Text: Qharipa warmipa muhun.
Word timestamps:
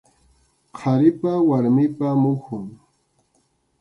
Qharipa 0.77 1.31
warmipa 1.49 2.07
muhun. 2.21 2.65